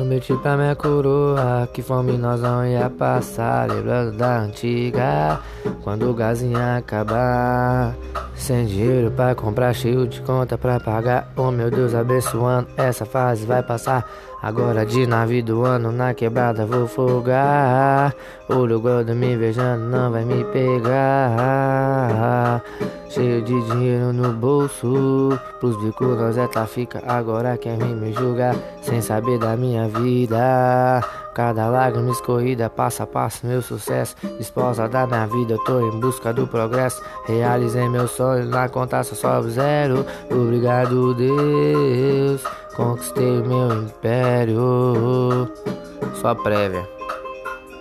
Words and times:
Prometi 0.00 0.34
pra 0.36 0.56
minha 0.56 0.74
coroa 0.74 1.68
que 1.74 1.82
fome 1.82 2.16
nós 2.16 2.40
não 2.40 2.66
ia 2.66 2.88
passar. 2.88 3.70
Lembrando 3.70 4.16
da 4.16 4.38
antiga, 4.38 5.38
quando 5.82 6.10
o 6.10 6.16
ia 6.18 6.76
acabar. 6.78 7.94
Sem 8.34 8.64
dinheiro 8.64 9.10
pra 9.10 9.34
comprar, 9.34 9.74
cheio 9.74 10.08
de 10.08 10.22
conta 10.22 10.56
pra 10.56 10.80
pagar. 10.80 11.30
Oh 11.36 11.50
meu 11.50 11.70
Deus, 11.70 11.94
abençoando, 11.94 12.66
essa 12.78 13.04
fase 13.04 13.44
vai 13.44 13.62
passar. 13.62 14.08
Agora 14.42 14.86
de 14.86 15.06
nave 15.06 15.42
do 15.42 15.66
ano, 15.66 15.92
na 15.92 16.14
quebrada 16.14 16.64
vou 16.64 16.88
folgar. 16.88 18.14
Olho 18.48 18.80
gordo 18.80 19.14
me 19.14 19.36
beijando, 19.36 19.84
não 19.84 20.10
vai 20.10 20.24
me 20.24 20.42
pegar. 20.44 21.36
Cheio 23.08 23.42
de 23.42 23.60
dinheiro 23.66 24.12
no 24.12 24.32
bolso. 24.32 25.38
Pros 25.58 25.76
bicos 25.82 26.16
nós 26.16 26.38
é 26.38 26.66
fica. 26.66 27.02
Agora 27.06 27.58
quer 27.58 27.76
vir 27.76 27.94
me 27.94 28.12
julgar. 28.12 28.54
Sem 28.82 29.00
saber 29.00 29.38
da 29.38 29.56
minha 29.56 29.88
vida. 29.88 31.02
Cada 31.34 31.68
lágrima 31.68 32.10
escorrida, 32.10 32.68
passo 32.68 33.02
a 33.02 33.06
passo, 33.06 33.46
meu 33.46 33.62
sucesso. 33.62 34.16
Esposa 34.38 34.88
da 34.88 35.06
minha 35.06 35.26
vida, 35.26 35.54
eu 35.54 35.64
tô 35.64 35.80
em 35.80 36.00
busca 36.00 36.32
do 36.32 36.46
progresso. 36.46 37.02
Realizei 37.26 37.88
meu 37.88 38.06
sonho, 38.08 38.46
na 38.46 38.68
conta 38.68 39.02
só 39.02 39.14
sobe 39.14 39.50
zero. 39.50 40.04
Obrigado, 40.30 41.14
Deus. 41.14 42.42
Conquistei 42.76 43.40
o 43.40 43.46
meu 43.46 43.82
império. 43.82 45.48
Só 46.14 46.34
prévia. 46.34 46.99